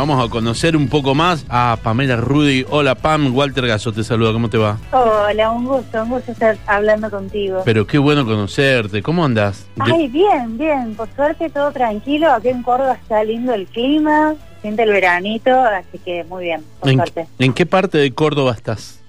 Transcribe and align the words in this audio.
Vamos 0.00 0.24
a 0.24 0.30
conocer 0.30 0.76
un 0.76 0.88
poco 0.88 1.16
más 1.16 1.44
a 1.48 1.76
Pamela 1.82 2.14
Rudy. 2.14 2.64
Hola 2.70 2.94
Pam, 2.94 3.34
Walter 3.34 3.66
Gaso 3.66 3.90
te 3.92 4.04
saluda, 4.04 4.32
¿cómo 4.32 4.48
te 4.48 4.56
va? 4.56 4.78
Hola, 4.92 5.50
un 5.50 5.64
gusto, 5.64 6.00
un 6.04 6.10
gusto 6.10 6.30
estar 6.30 6.56
hablando 6.68 7.10
contigo. 7.10 7.62
Pero 7.64 7.84
qué 7.84 7.98
bueno 7.98 8.24
conocerte, 8.24 9.02
¿cómo 9.02 9.24
andas? 9.24 9.66
Ay, 9.80 10.06
bien, 10.06 10.56
bien, 10.56 10.94
por 10.94 11.08
suerte 11.16 11.50
todo 11.50 11.72
tranquilo, 11.72 12.30
aquí 12.30 12.46
en 12.46 12.62
Córdoba 12.62 12.92
está 12.92 13.24
lindo 13.24 13.52
el 13.52 13.66
clima, 13.66 14.34
se 14.54 14.60
siente 14.62 14.84
el 14.84 14.90
veranito, 14.90 15.50
así 15.50 15.98
que 15.98 16.22
muy 16.28 16.44
bien, 16.44 16.62
por 16.78 16.90
¿En, 16.90 16.96
suerte. 16.98 17.26
en 17.40 17.52
qué 17.52 17.66
parte 17.66 17.98
de 17.98 18.14
Córdoba 18.14 18.52
estás? 18.52 19.00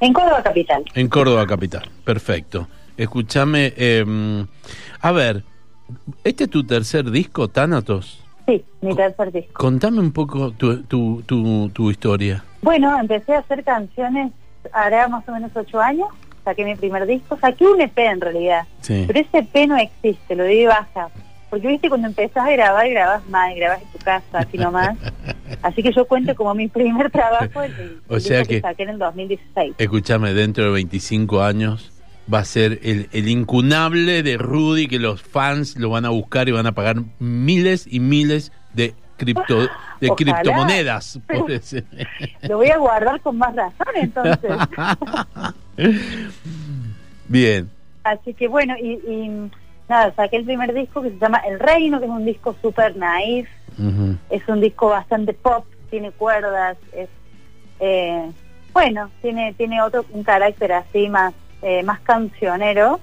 En 0.00 0.14
Córdoba 0.14 0.42
capital. 0.42 0.82
En 0.94 1.08
Córdoba 1.08 1.46
capital, 1.46 1.90
perfecto. 2.04 2.68
Escúchame, 2.96 3.74
eh, 3.76 4.46
a 4.98 5.12
ver, 5.12 5.44
¿este 6.24 6.44
es 6.44 6.50
tu 6.50 6.64
tercer 6.64 7.10
disco, 7.10 7.48
Tánatos? 7.48 8.22
Sí, 8.46 8.64
mi 8.80 8.94
tercer 8.94 9.32
disco. 9.32 9.52
Contame 9.54 10.00
un 10.00 10.12
poco 10.12 10.50
tu, 10.52 10.82
tu, 10.84 11.22
tu, 11.22 11.68
tu 11.70 11.90
historia. 11.90 12.44
Bueno, 12.62 12.98
empecé 12.98 13.34
a 13.34 13.38
hacer 13.40 13.64
canciones 13.64 14.32
hará 14.72 15.08
más 15.08 15.28
o 15.28 15.32
menos 15.32 15.50
ocho 15.54 15.80
años, 15.80 16.08
saqué 16.44 16.64
mi 16.64 16.74
primer 16.74 17.06
disco, 17.06 17.38
saqué 17.40 17.66
un 17.66 17.80
EP 17.80 17.96
en 17.98 18.20
realidad, 18.20 18.66
Sí. 18.80 19.04
pero 19.06 19.20
ese 19.20 19.38
EP 19.38 19.66
no 19.68 19.76
existe, 19.76 20.34
lo 20.34 20.44
di 20.44 20.66
baja. 20.66 21.08
Porque 21.50 21.68
viste, 21.68 21.88
cuando 21.88 22.08
empezás 22.08 22.44
a 22.44 22.50
grabar, 22.50 22.88
grabás 22.90 23.26
mal, 23.28 23.54
grabás 23.54 23.80
en 23.80 23.88
tu 23.92 23.98
casa, 23.98 24.38
así 24.38 24.58
nomás. 24.58 24.96
Así 25.62 25.80
que 25.80 25.92
yo 25.92 26.04
cuento 26.06 26.34
como 26.34 26.52
mi 26.54 26.66
primer 26.66 27.08
trabajo, 27.10 27.62
el, 27.62 27.72
el 27.78 28.00
O 28.08 28.18
sea 28.18 28.38
disco 28.40 28.54
que- 28.54 28.60
saqué 28.60 28.82
en 28.82 28.88
el 28.90 28.98
2016. 28.98 29.74
Escúchame, 29.78 30.34
dentro 30.34 30.64
de 30.64 30.70
25 30.70 31.40
años 31.42 31.92
va 32.32 32.40
a 32.40 32.44
ser 32.44 32.80
el, 32.82 33.08
el 33.12 33.28
incunable 33.28 34.22
de 34.22 34.36
Rudy 34.36 34.88
que 34.88 34.98
los 34.98 35.22
fans 35.22 35.76
lo 35.76 35.90
van 35.90 36.04
a 36.04 36.10
buscar 36.10 36.48
y 36.48 36.52
van 36.52 36.66
a 36.66 36.72
pagar 36.72 36.96
miles 37.18 37.86
y 37.88 38.00
miles 38.00 38.52
de 38.74 38.94
cripto 39.16 39.60
de 39.60 39.68
Ojalá. 40.10 40.16
criptomonedas 40.16 41.20
por 41.26 41.50
ese. 41.50 41.84
Lo 42.42 42.58
voy 42.58 42.68
a 42.68 42.78
guardar 42.78 43.20
con 43.20 43.38
más 43.38 43.54
razón 43.54 43.86
entonces. 43.94 44.50
Bien, 47.28 47.70
Así 48.06 48.34
que 48.34 48.46
bueno, 48.46 48.74
y, 48.80 48.92
y 48.92 49.50
nada, 49.88 50.14
saqué 50.14 50.36
el 50.36 50.44
primer 50.44 50.72
disco 50.72 51.02
que 51.02 51.10
se 51.10 51.18
llama 51.18 51.38
El 51.38 51.58
Reino, 51.58 51.98
que 51.98 52.04
es 52.04 52.10
un 52.10 52.24
disco 52.24 52.54
súper 52.62 52.96
naif, 52.96 53.48
es 54.30 54.48
un 54.48 54.60
disco 54.60 54.90
bastante 54.90 55.32
pop, 55.32 55.66
tiene 55.90 56.12
cuerdas, 56.12 56.76
es 56.92 57.08
eh, 57.80 58.30
bueno, 58.72 59.10
tiene 59.22 59.54
tiene 59.54 59.82
otro 59.82 60.04
un 60.12 60.22
carácter 60.22 60.72
así 60.72 61.08
más 61.08 61.34
eh, 61.62 61.82
más 61.82 62.00
cancionero. 62.00 63.00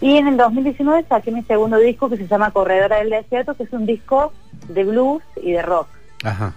Y 0.00 0.16
en 0.16 0.28
el 0.28 0.36
2019 0.36 1.06
saqué 1.08 1.30
mi 1.30 1.42
segundo 1.44 1.78
disco 1.78 2.10
que 2.10 2.16
se 2.16 2.26
llama 2.26 2.50
Corredora 2.50 2.98
del 2.98 3.10
Desierto, 3.10 3.54
que 3.54 3.62
es 3.62 3.72
un 3.72 3.86
disco 3.86 4.32
de 4.68 4.84
blues 4.84 5.22
y 5.42 5.52
de 5.52 5.62
rock. 5.62 5.88
ajá. 6.22 6.52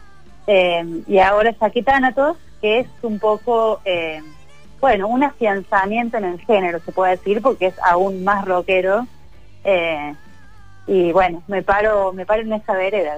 Eh, 0.52 1.04
y 1.06 1.20
ahora 1.20 1.54
saqué 1.60 1.84
Thanatos, 1.84 2.36
que 2.60 2.80
es 2.80 2.88
un 3.04 3.20
poco, 3.20 3.82
eh, 3.86 4.20
bueno, 4.82 5.08
un 5.08 5.24
afianzamiento 5.24 6.18
en 6.18 6.24
el 6.24 6.40
género, 6.40 6.80
se 6.84 6.92
puede 6.92 7.18
decir, 7.18 7.40
porque 7.40 7.68
es 7.68 7.76
aún 7.84 8.24
más 8.24 8.46
rockero. 8.46 9.06
Eh, 9.64 10.16
y 10.88 11.12
bueno, 11.12 11.44
me 11.48 11.62
paro 11.62 12.14
me 12.14 12.26
paro 12.26 12.42
en 12.42 12.54
esa 12.54 12.74
vereda. 12.74 13.18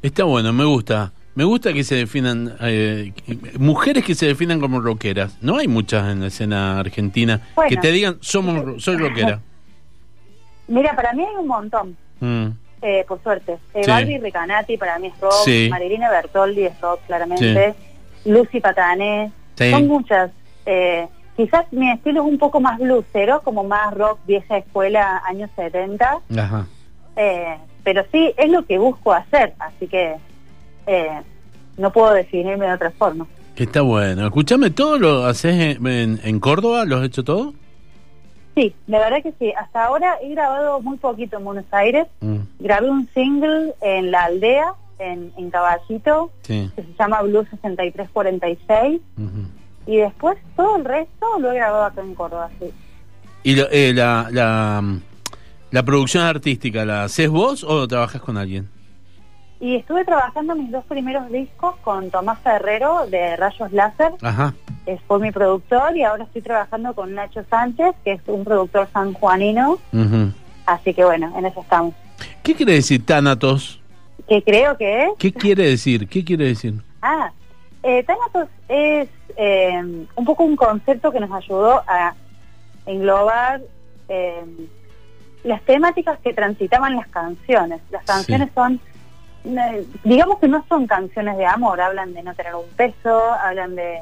Está 0.00 0.24
bueno, 0.24 0.50
me 0.54 0.64
gusta. 0.64 1.12
Me 1.34 1.44
gusta 1.44 1.72
que 1.72 1.82
se 1.82 1.94
definan 1.94 2.56
eh, 2.60 3.12
mujeres 3.58 4.04
que 4.04 4.14
se 4.14 4.26
definan 4.26 4.60
como 4.60 4.80
rockeras. 4.80 5.38
No 5.40 5.56
hay 5.56 5.66
muchas 5.68 6.10
en 6.12 6.20
la 6.20 6.26
escena 6.26 6.78
argentina 6.80 7.40
Bueno. 7.54 7.70
que 7.70 7.76
te 7.78 7.90
digan 7.90 8.18
somos 8.20 8.82
soy 8.82 8.96
rockera. 8.98 9.40
Mira, 10.68 10.94
para 10.94 11.12
mí 11.12 11.22
hay 11.24 11.36
un 11.36 11.46
montón, 11.48 11.96
Mm, 12.20 12.46
eh, 12.82 13.04
por 13.08 13.20
suerte. 13.22 13.58
Eh, 13.74 13.82
Sí. 13.84 13.90
Barbie 13.90 14.18
Recanati 14.18 14.76
para 14.76 14.98
mí 14.98 15.08
es 15.08 15.20
rock, 15.20 15.32
Sí. 15.44 15.68
Marilina 15.70 16.08
Bertoldi 16.10 16.64
es 16.66 16.80
rock, 16.80 17.00
claramente. 17.06 17.74
Lucy 18.24 18.60
Patané, 18.60 19.32
son 19.58 19.88
muchas. 19.88 20.30
Eh, 20.66 21.08
quizás 21.36 21.64
mi 21.72 21.90
estilo 21.90 22.22
es 22.22 22.28
un 22.28 22.38
poco 22.38 22.60
más 22.60 22.78
bluesero, 22.78 23.40
como 23.42 23.64
más 23.64 23.92
rock 23.94 24.20
vieja 24.26 24.58
escuela, 24.58 25.20
años 25.26 25.50
70. 25.56 26.20
Ajá. 26.38 26.66
Eh, 27.16 27.56
pero 27.82 28.04
sí, 28.12 28.32
es 28.36 28.48
lo 28.50 28.64
que 28.64 28.78
busco 28.78 29.12
hacer, 29.12 29.54
así 29.58 29.88
que 29.88 30.14
eh, 30.86 31.22
no 31.82 31.92
puedo 31.92 32.12
definirme 32.14 32.66
de 32.66 32.72
otra 32.72 32.90
forma. 32.92 33.26
Está 33.56 33.82
bueno. 33.82 34.24
Escúchame, 34.24 34.70
¿todo 34.70 34.98
lo 34.98 35.26
haces 35.26 35.76
en, 35.76 35.86
en- 35.86 36.20
en 36.24 36.40
Córdoba? 36.40 36.84
¿Lo 36.86 36.96
has 36.96 37.04
hecho 37.04 37.22
todo? 37.22 37.52
Sí, 38.54 38.74
la 38.86 38.98
verdad 38.98 39.22
que 39.22 39.32
sí. 39.38 39.52
Hasta 39.58 39.84
ahora 39.84 40.14
he 40.22 40.30
grabado 40.30 40.80
muy 40.80 40.96
poquito 40.96 41.36
en 41.38 41.44
Buenos 41.44 41.64
Aires. 41.70 42.06
Mm, 42.20 42.36
Grabé 42.60 42.90
un 42.90 43.08
single 43.14 43.74
en 43.82 44.10
la 44.10 44.24
aldea, 44.24 44.72
en, 44.98 45.32
en 45.36 45.50
Caballito, 45.50 46.30
sí. 46.42 46.70
que 46.76 46.82
se 46.82 46.88
llama 46.98 47.20
Blue 47.22 47.44
6346. 47.50 49.00
ujú. 49.18 49.28
Y 49.84 49.96
después 49.96 50.38
todo 50.56 50.76
el 50.76 50.84
resto 50.84 51.26
lo 51.40 51.50
he 51.50 51.56
grabado 51.56 51.84
acá 51.84 52.00
en 52.02 52.14
Córdoba, 52.14 52.48
sí. 52.60 52.66
¿Y 53.42 53.56
lo- 53.56 53.68
eh, 53.70 53.92
la, 53.92 54.28
la, 54.30 54.82
la 55.72 55.82
producción 55.82 56.22
artística 56.24 56.84
la 56.84 57.04
haces 57.04 57.28
vos 57.28 57.64
o 57.64 57.88
trabajas 57.88 58.22
con 58.22 58.36
alguien? 58.38 58.68
Y 59.62 59.76
estuve 59.76 60.04
trabajando 60.04 60.56
mis 60.56 60.72
dos 60.72 60.84
primeros 60.86 61.30
discos 61.30 61.76
con 61.84 62.10
Tomás 62.10 62.40
Ferrero 62.40 63.06
de 63.06 63.36
Rayos 63.36 63.70
Láser. 63.70 64.10
Ajá. 64.20 64.54
es, 64.86 65.00
fue 65.06 65.20
mi 65.20 65.30
productor 65.30 65.96
y 65.96 66.02
ahora 66.02 66.24
estoy 66.24 66.42
trabajando 66.42 66.92
con 66.96 67.14
Nacho 67.14 67.44
Sánchez, 67.48 67.94
que 68.02 68.14
es 68.14 68.20
un 68.26 68.42
productor 68.42 68.88
sanjuanino, 68.92 69.78
ujú. 69.92 70.32
así 70.66 70.92
que 70.92 71.04
bueno, 71.04 71.32
en 71.38 71.46
eso 71.46 71.60
estamos. 71.60 71.94
¿Qué 72.42 72.56
quiere 72.56 72.72
decir 72.72 73.06
Tánatos? 73.06 73.80
Que 74.28 74.42
creo 74.42 74.76
que 74.76 75.04
es... 75.04 75.10
¿Qué 75.16 75.32
quiere 75.32 75.68
decir? 75.68 76.08
¿Qué 76.08 76.24
quiere 76.24 76.46
decir? 76.46 76.82
Ah, 77.00 77.30
eh, 77.84 78.02
Thanatos 78.02 78.48
es 78.68 79.08
eh, 79.36 80.06
un 80.16 80.24
poco 80.24 80.42
un 80.42 80.56
concepto 80.56 81.12
que 81.12 81.20
nos 81.20 81.30
ayudó 81.30 81.84
a 81.86 82.16
englobar 82.84 83.60
eh, 84.08 84.44
las 85.44 85.62
temáticas 85.62 86.18
que 86.20 86.32
transitaban 86.32 86.96
las 86.96 87.08
canciones. 87.08 87.80
Las 87.90 88.04
canciones 88.04 88.50
son, 88.54 88.74
eh, 88.74 88.78
digamos 90.04 90.38
que 90.38 90.48
no 90.48 90.64
son 90.68 90.86
canciones 90.86 91.36
de 91.36 91.46
amor, 91.46 91.80
hablan 91.80 92.14
de 92.14 92.22
no 92.22 92.34
tener 92.34 92.54
un 92.54 92.68
peso, 92.76 93.32
hablan 93.32 93.74
de, 93.74 93.98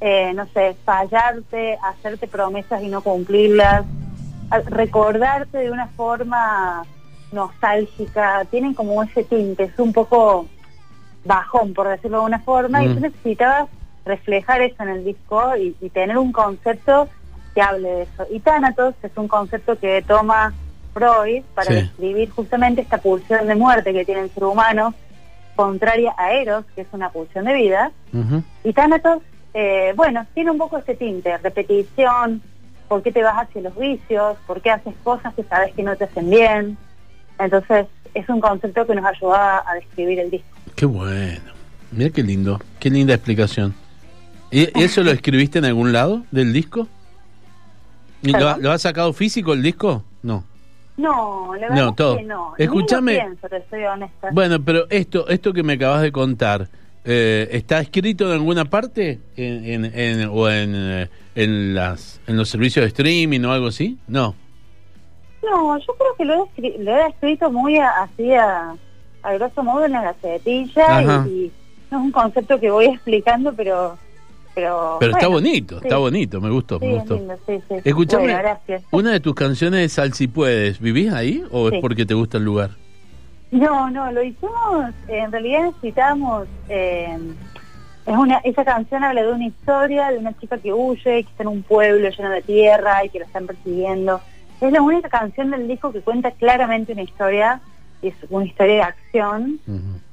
eh, 0.00 0.32
no 0.34 0.46
sé, 0.46 0.76
fallarte, 0.84 1.78
hacerte 1.82 2.28
promesas 2.28 2.82
y 2.82 2.88
no 2.88 3.02
cumplirlas, 3.02 3.84
recordarte 4.66 5.58
de 5.58 5.70
una 5.70 5.88
forma 5.88 6.84
nostálgica, 7.32 8.44
tienen 8.50 8.74
como 8.74 9.02
ese 9.02 9.24
tinte, 9.24 9.64
es 9.64 9.78
un 9.78 9.92
poco 9.92 10.46
bajón, 11.24 11.74
por 11.74 11.88
decirlo 11.88 12.20
de 12.20 12.26
una 12.26 12.38
forma, 12.38 12.84
y 12.84 12.88
Mm. 12.88 12.94
tú 12.94 13.00
necesitabas 13.00 13.68
reflejar 14.04 14.62
eso 14.62 14.82
en 14.82 14.88
el 14.88 15.04
disco 15.04 15.54
y, 15.56 15.76
y 15.80 15.90
tener 15.90 16.16
un 16.16 16.32
concepto 16.32 17.08
que 17.54 17.60
hable 17.60 17.88
de 17.90 18.02
eso. 18.02 18.26
Y 18.30 18.40
Thanatos 18.40 18.94
es 19.02 19.10
un 19.16 19.28
concepto 19.28 19.78
que 19.78 20.00
toma 20.02 20.54
Freud 20.98 21.42
para 21.54 21.68
Sí. 21.68 21.74
describir 21.76 22.30
justamente 22.30 22.80
esta 22.82 22.98
pulsión 22.98 23.46
de 23.46 23.54
muerte 23.54 23.92
que 23.92 24.04
tiene 24.04 24.22
el 24.22 24.30
ser 24.30 24.44
humano, 24.44 24.94
contraria 25.56 26.14
a 26.16 26.32
Eros, 26.32 26.64
que 26.74 26.82
es 26.82 26.88
una 26.92 27.10
pulsión 27.10 27.44
de 27.44 27.54
vida. 27.54 27.90
Y 28.64 28.72
Thanatos, 28.72 29.22
eh, 29.54 29.92
bueno, 29.96 30.26
tiene 30.34 30.50
un 30.50 30.58
poco 30.58 30.78
este 30.78 30.94
tinte, 30.94 31.36
repetición, 31.38 32.42
por 32.88 33.02
qué 33.02 33.12
te 33.12 33.22
vas 33.22 33.34
hacia 33.36 33.60
los 33.62 33.76
vicios, 33.76 34.36
por 34.46 34.60
qué 34.60 34.70
haces 34.70 34.94
cosas 35.04 35.34
que 35.34 35.42
sabes 35.44 35.74
que 35.74 35.82
no 35.82 35.96
te 35.96 36.04
hacen 36.04 36.30
bien. 36.30 36.78
Entonces, 37.38 37.86
es 38.14 38.28
un 38.28 38.40
concepto 38.40 38.86
que 38.86 38.94
nos 38.94 39.04
ayuda 39.04 39.62
a 39.68 39.74
describir 39.74 40.18
el 40.20 40.30
disco. 40.30 40.48
Qué 40.74 40.86
bueno. 40.86 41.52
Mira 41.92 42.10
qué 42.10 42.22
lindo. 42.22 42.60
Qué 42.80 42.90
linda 42.90 43.14
explicación. 43.14 43.74
¿Y 44.50 44.68
eso 44.80 45.02
lo 45.02 45.10
escribiste 45.18 45.58
en 45.58 45.64
algún 45.66 45.92
lado 45.92 46.22
del 46.30 46.52
disco? 46.52 46.86
¿Y 48.22 48.32
lo, 48.32 48.56
lo 48.58 48.72
has 48.72 48.82
sacado 48.82 49.12
físico 49.12 49.52
el 49.52 49.62
disco? 49.62 50.02
No. 50.22 50.44
No, 50.98 51.54
la 51.54 51.68
No, 51.68 51.74
verdad 51.74 51.94
todo. 51.94 52.16
que 52.18 52.22
no. 52.24 52.52
Escúchame. 52.58 53.14
Pienso, 53.14 53.48
te 53.48 53.62
soy 53.70 53.84
honesta. 53.84 54.28
Bueno, 54.32 54.62
pero 54.62 54.84
esto, 54.90 55.26
esto 55.28 55.52
que 55.52 55.62
me 55.62 55.74
acabas 55.74 56.02
de 56.02 56.12
contar, 56.12 56.68
eh, 57.04 57.48
¿está 57.52 57.80
escrito 57.80 58.26
en 58.26 58.32
alguna 58.32 58.64
parte? 58.66 59.18
En, 59.36 59.64
en- 59.64 59.84
en- 59.98 60.28
¿O 60.30 60.50
en, 60.50 60.72
eh, 60.74 61.08
en, 61.36 61.74
las, 61.74 62.20
en 62.26 62.36
los 62.36 62.48
servicios 62.48 62.82
de 62.82 62.88
streaming 62.88 63.40
o 63.44 63.52
algo 63.52 63.68
así? 63.68 63.96
No. 64.08 64.34
No, 65.42 65.78
yo 65.78 65.94
creo 65.96 66.14
que 66.16 66.24
lo 66.24 66.34
he, 66.34 66.38
escri- 66.48 66.78
lo 66.78 66.96
he 66.96 67.06
escrito 67.08 67.50
muy 67.50 67.78
a- 67.78 68.02
así 68.02 68.32
a, 68.34 68.74
a 69.22 69.32
grosso 69.34 69.62
modo 69.62 69.84
en 69.84 69.92
la 69.92 70.02
gacetilla 70.02 71.02
y, 71.02 71.28
y 71.30 71.52
no 71.90 71.98
es 71.98 72.04
un 72.04 72.10
concepto 72.12 72.58
que 72.58 72.70
voy 72.70 72.86
explicando, 72.92 73.52
pero... 73.54 73.96
Pero, 74.58 74.96
Pero 74.98 75.12
está 75.12 75.28
bonito, 75.28 75.78
sí. 75.78 75.84
está 75.86 75.98
bonito, 75.98 76.40
me 76.40 76.50
gustó, 76.50 76.80
Sí, 76.80 76.86
me 76.86 76.92
es 76.94 76.98
gustó. 76.98 77.14
lindo, 77.14 77.34
sí, 77.46 77.60
sí. 77.68 77.74
Escúchame, 77.84 78.22
Bueno, 78.24 78.38
gracias. 78.40 78.82
Una 78.90 79.12
de 79.12 79.20
tus 79.20 79.34
canciones 79.36 79.80
es 79.86 79.92
Sal 79.92 80.14
si 80.14 80.26
puedes. 80.26 80.80
¿Vivís 80.80 81.12
ahí 81.12 81.44
o 81.52 81.68
es 81.68 81.80
porque 81.80 82.04
te 82.04 82.14
gusta 82.14 82.38
el 82.38 82.44
lugar? 82.44 82.70
No, 83.52 83.88
no, 83.88 84.10
lo 84.10 84.20
hicimos, 84.22 84.92
en 85.06 85.30
realidad 85.32 85.62
necesitamos, 85.66 86.48
eh, 86.68 87.16
es 88.04 88.16
una, 88.16 88.38
esa 88.38 88.64
canción 88.64 89.04
habla 89.04 89.22
de 89.22 89.32
una 89.32 89.46
historia 89.46 90.10
de 90.10 90.18
una 90.18 90.36
chica 90.38 90.58
que 90.58 90.72
huye, 90.72 91.02
que 91.04 91.20
está 91.30 91.44
en 91.44 91.48
un 91.48 91.62
pueblo 91.62 92.08
lleno 92.10 92.30
de 92.30 92.42
tierra 92.42 93.04
y 93.04 93.08
que 93.10 93.20
la 93.20 93.24
están 93.26 93.46
persiguiendo. 93.46 94.20
Es 94.60 94.72
la 94.72 94.82
única 94.82 95.08
canción 95.08 95.50
del 95.52 95.68
disco 95.68 95.92
que 95.92 96.00
cuenta 96.00 96.32
claramente 96.32 96.92
una 96.92 97.02
historia, 97.02 97.60
es 98.02 98.12
una 98.28 98.44
historia 98.44 98.74
de 98.74 98.82
acción. 98.82 99.60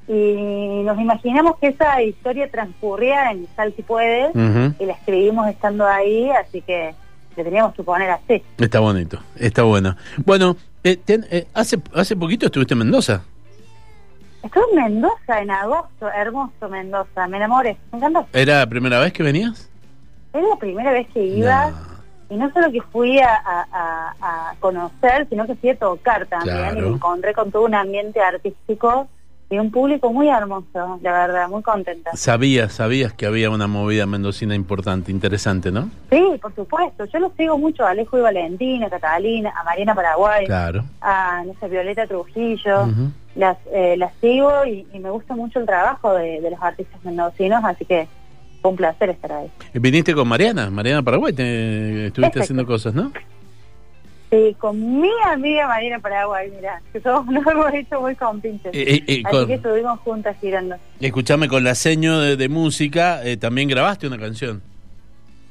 Y 0.07 0.83
nos 0.83 0.99
imaginamos 0.99 1.57
que 1.57 1.67
esa 1.67 2.01
historia 2.01 2.49
transcurría 2.51 3.31
en 3.31 3.47
Sal 3.55 3.73
si 3.75 3.81
puedes 3.81 4.35
y 4.79 4.85
la 4.85 4.93
escribimos 4.93 5.47
estando 5.47 5.85
ahí, 5.85 6.29
así 6.31 6.61
que 6.61 6.93
le 7.35 7.43
teníamos 7.43 7.73
que 7.73 7.83
poner 7.83 8.09
así. 8.11 8.43
Está 8.57 8.79
bonito, 8.79 9.19
está 9.35 9.63
bueno. 9.63 9.95
Bueno, 10.25 10.55
eh, 10.83 10.97
ten- 10.97 11.25
eh, 11.31 11.47
hace, 11.53 11.79
hace 11.93 12.15
poquito 12.15 12.45
estuviste 12.45 12.73
en 12.75 12.79
Mendoza. 12.79 13.23
Estuve 14.43 14.63
en 14.71 14.75
Mendoza 14.93 15.41
en 15.41 15.49
agosto, 15.49 16.07
hermoso 16.11 16.69
Mendoza, 16.69 17.27
me 17.27 17.37
enamoré, 17.37 17.77
me 17.91 17.97
encantó. 17.97 18.27
¿Era 18.31 18.59
la 18.59 18.67
primera 18.67 18.99
vez 18.99 19.11
que 19.11 19.23
venías? 19.23 19.69
Era 20.33 20.47
la 20.47 20.55
primera 20.57 20.91
vez 20.91 21.07
que 21.13 21.23
iba 21.25 21.71
No. 21.71 21.77
y 22.29 22.37
no 22.37 22.51
solo 22.53 22.71
que 22.71 22.81
fui 22.81 23.17
a, 23.19 23.33
a- 23.35 23.67
a- 24.21 24.49
a 24.51 24.55
conocer, 24.59 25.25
sino 25.29 25.47
que 25.47 25.55
fui 25.55 25.71
a 25.71 25.75
tocar 25.77 26.27
también 26.27 26.57
Claro. 26.57 26.77
y 26.77 26.81
me 26.81 26.95
encontré 26.95 27.33
con 27.33 27.51
todo 27.51 27.63
un 27.65 27.73
ambiente 27.73 28.21
artístico 28.21 29.07
y 29.49 29.59
un 29.59 29.69
público 29.71 30.11
muy 30.11 30.27
hermoso, 30.27 30.99
la 31.03 31.11
verdad, 31.11 31.47
muy 31.49 31.61
contenta. 31.61 32.11
Sabías, 32.15 32.73
sabías 32.73 33.13
que 33.13 33.25
había 33.27 33.49
una 33.51 33.67
movida 33.67 34.05
mendocina 34.07 34.55
importante, 34.55 35.11
interesante, 35.11 35.71
¿no? 35.71 35.89
Sí, 36.09 36.23
por 36.41 36.53
supuesto, 36.55 37.05
yo 37.05 37.19
los 37.19 37.31
sigo 37.37 37.57
mucho 37.57 37.85
a 37.85 37.91
Alejo 37.91 38.17
y 38.17 38.21
Valentina, 38.21 38.87
a 38.87 38.89
Catalina, 38.89 39.53
a 39.55 39.63
Mariana 39.63 39.93
Paraguay, 39.93 40.45
Claro. 40.45 40.83
a 41.01 41.43
no 41.45 41.53
sé, 41.59 41.67
Violeta 41.67 42.07
Trujillo, 42.07 42.87
las, 43.35 43.57
eh, 43.71 43.95
las 43.97 44.13
sigo 44.19 44.65
y, 44.65 44.87
y 44.93 44.99
me 44.99 45.09
gusta 45.11 45.35
mucho 45.35 45.59
el 45.59 45.65
trabajo 45.65 46.13
de, 46.15 46.41
de 46.41 46.51
los 46.51 46.61
artistas 46.61 47.03
mendocinos, 47.03 47.63
así 47.63 47.85
que 47.85 48.07
fue 48.61 48.71
un 48.71 48.77
placer 48.77 49.09
estar 49.11 49.31
ahí. 49.31 49.51
Y 49.75 49.79
Viniste 49.79 50.15
con 50.15 50.27
Mariana, 50.27 50.71
Mariana 50.71 51.03
Paraguay, 51.03 51.33
te, 51.33 52.07
estuviste 52.07 52.39
Exacto. 52.39 52.39
haciendo 52.41 52.65
cosas, 52.65 52.95
¿no? 52.95 53.11
Sí, 54.35 54.55
con 54.59 55.01
mi 55.01 55.09
amiga 55.27 55.67
Mariana 55.67 55.99
Paraguay, 55.99 56.51
mira, 56.53 56.81
que 56.91 56.99
somos, 56.99 57.25
nos 57.33 57.45
hemos 57.47 57.73
hecho 57.73 58.01
muy 58.01 58.15
compinches. 58.15 58.73
Eh, 58.73 58.83
eh, 58.95 59.03
eh, 59.07 59.21
Así 59.25 59.35
con- 59.37 59.47
que 59.47 59.53
estuvimos 59.53 59.99
juntas 60.01 60.35
girando. 60.41 60.75
Escuchame, 60.99 61.47
con 61.47 61.63
la 61.63 61.73
seño 61.75 62.19
de, 62.19 62.35
de 62.35 62.49
música, 62.49 63.23
eh, 63.23 63.37
también 63.37 63.69
grabaste 63.69 64.07
una 64.07 64.17
canción. 64.17 64.61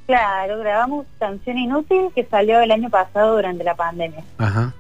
Claro, 0.06 0.58
grabamos 0.58 1.06
Canción 1.18 1.56
Inútil 1.56 2.08
que 2.14 2.24
salió 2.24 2.60
el 2.60 2.70
año 2.70 2.90
pasado 2.90 3.36
durante 3.36 3.64
la 3.64 3.74
pandemia. 3.74 4.22
Ajá. 4.36 4.74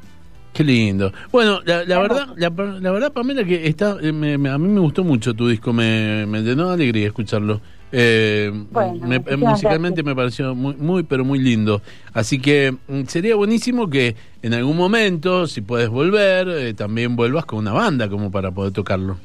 Qué 0.52 0.62
lindo. 0.62 1.12
Bueno, 1.32 1.60
la, 1.64 1.82
la 1.84 1.98
verdad, 1.98 2.26
la, 2.36 2.50
la 2.50 2.92
verdad, 2.92 3.10
Pamela, 3.12 3.42
que 3.42 3.66
está, 3.66 3.94
me- 3.96 4.36
me- 4.38 4.50
a 4.50 4.58
mí 4.58 4.68
me 4.68 4.80
gustó 4.80 5.02
mucho 5.02 5.32
tu 5.34 5.48
disco, 5.48 5.72
me, 5.72 6.26
me 6.26 6.42
llenó 6.42 6.68
de 6.68 6.74
alegría 6.74 7.06
escucharlo. 7.06 7.60
Eh, 7.96 8.50
Bueno, 8.72 9.06
me- 9.06 9.18
musicalmente 9.20 10.02
gracias. 10.02 10.04
me 10.04 10.14
pareció 10.16 10.54
muy, 10.54 10.74
muy, 10.74 11.02
pero 11.04 11.24
muy 11.24 11.38
lindo. 11.38 11.80
Así 12.12 12.40
que 12.40 12.74
mm, 12.88 13.04
sería 13.04 13.36
buenísimo 13.36 13.88
que 13.88 14.16
en 14.42 14.52
algún 14.52 14.76
momento, 14.76 15.46
si 15.46 15.60
puedes 15.60 15.88
volver, 15.88 16.48
eh, 16.48 16.74
también 16.74 17.14
vuelvas 17.14 17.44
con 17.44 17.60
una 17.60 17.72
banda 17.72 18.08
como 18.08 18.30
para 18.32 18.50
poder 18.50 18.72
tocarlo. 18.72 19.16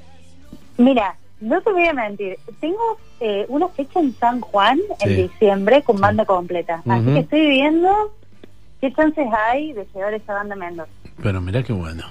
Mira, 0.78 1.16
no 1.42 1.60
te 1.62 1.72
voy 1.72 1.86
a 1.88 1.94
mentir, 1.94 2.38
tengo 2.60 3.00
eh, 3.22 3.46
una 3.50 3.68
fecha 3.70 4.00
en 4.00 4.14
San 4.20 4.40
Juan 4.42 4.80
en 5.02 5.16
diciembre 5.16 5.82
con 5.82 6.00
banda 6.00 6.26
completa. 6.26 6.84
Así 6.88 7.06
que 7.14 7.20
estoy 7.20 7.48
viendo 7.48 7.90
qué 8.82 8.94
chances 8.94 9.26
hay 9.48 9.74
de 9.74 9.88
llevar 9.96 10.14
esa 10.14 10.34
banda 10.36 10.54
a 10.54 10.58
Mendoza. 10.58 10.92
Pero 11.24 11.42
mirá 11.42 11.64
qué 11.64 11.74
bueno. 11.74 12.04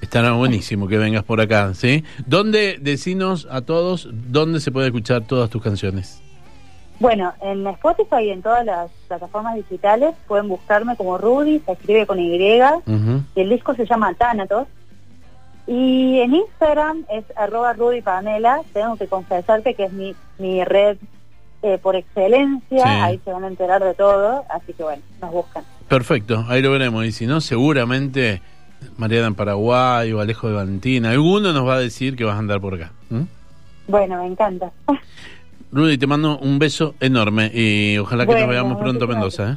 Estará 0.00 0.32
buenísimo 0.32 0.86
que 0.86 0.96
vengas 0.96 1.24
por 1.24 1.40
acá, 1.40 1.74
¿sí? 1.74 2.04
¿Dónde, 2.26 2.78
decinos 2.80 3.48
a 3.50 3.62
todos, 3.62 4.08
dónde 4.12 4.60
se 4.60 4.70
puede 4.70 4.86
escuchar 4.86 5.22
todas 5.22 5.50
tus 5.50 5.62
canciones? 5.62 6.22
Bueno, 7.00 7.32
en 7.40 7.66
Spotify 7.66 8.24
y 8.24 8.30
en 8.30 8.42
todas 8.42 8.64
las 8.64 8.90
plataformas 9.08 9.54
digitales 9.56 10.14
pueden 10.26 10.48
buscarme 10.48 10.96
como 10.96 11.18
Rudy, 11.18 11.60
se 11.64 11.72
escribe 11.72 12.06
con 12.06 12.18
Y, 12.18 12.60
el 13.36 13.48
disco 13.50 13.74
se 13.74 13.86
llama 13.86 14.14
Thanatos. 14.14 14.66
Y 15.66 16.20
en 16.20 16.34
Instagram 16.34 17.04
es 17.10 17.24
arroba 17.36 17.74
Rudy 17.74 18.00
Pamela, 18.00 18.62
tengo 18.72 18.96
que 18.96 19.06
confesarte 19.06 19.74
que 19.74 19.84
es 19.84 19.92
mi, 19.92 20.14
mi 20.38 20.64
red 20.64 20.96
eh, 21.62 21.76
por 21.82 21.94
excelencia, 21.94 22.84
Sí. 22.84 22.88
ahí 22.88 23.20
se 23.24 23.32
van 23.32 23.44
a 23.44 23.48
enterar 23.48 23.84
de 23.84 23.92
todo, 23.94 24.44
así 24.48 24.72
que 24.72 24.82
bueno, 24.82 25.02
nos 25.20 25.30
buscan. 25.30 25.64
Perfecto, 25.88 26.46
ahí 26.48 26.62
lo 26.62 26.70
veremos. 26.70 27.04
Y 27.04 27.12
si 27.12 27.26
no, 27.26 27.40
seguramente 27.40 28.40
Mariana 28.96 29.28
en 29.28 29.34
Paraguay 29.34 30.12
o 30.12 30.20
Alejo 30.20 30.48
de 30.48 30.54
Valentina, 30.54 31.10
alguno 31.10 31.52
nos 31.52 31.66
va 31.66 31.74
a 31.74 31.78
decir 31.78 32.16
que 32.16 32.24
vas 32.24 32.36
a 32.36 32.38
andar 32.38 32.60
por 32.60 32.74
acá. 32.74 32.92
¿m? 33.10 33.26
Bueno, 33.86 34.20
me 34.22 34.26
encanta. 34.26 34.70
Rudy, 35.72 35.98
te 35.98 36.06
mando 36.06 36.38
un 36.38 36.58
beso 36.58 36.94
enorme 37.00 37.50
y 37.52 37.98
ojalá 37.98 38.26
que 38.26 38.34
nos 38.34 38.48
veamos 38.48 38.78
pronto 38.78 39.06
muchísimas 39.06 39.38
Mendoza. 39.38 39.52
¿eh? 39.52 39.56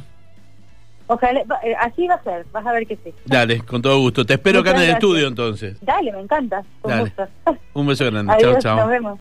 Ojalá, 1.06 1.40
eh, 1.62 1.74
así 1.80 2.06
va 2.06 2.14
a 2.14 2.22
ser, 2.22 2.46
vas 2.52 2.66
a 2.66 2.72
ver 2.72 2.86
que 2.86 2.96
sí. 2.96 3.12
Dale, 3.26 3.60
con 3.60 3.82
todo 3.82 3.98
gusto. 3.98 4.24
Te 4.24 4.34
espero 4.34 4.60
acá 4.60 4.70
en 4.70 4.76
el 4.76 4.82
gracias. 4.82 5.02
estudio 5.02 5.28
entonces. 5.28 5.76
Dale, 5.82 6.12
me 6.12 6.20
encanta, 6.20 6.62
con 6.80 6.90
Dale. 6.90 7.02
gusto. 7.02 7.28
Un 7.74 7.86
beso 7.86 8.04
grande. 8.06 8.34
Chao, 8.40 8.58
chao. 8.60 8.76
nos 8.78 8.88
vemos. 8.88 9.18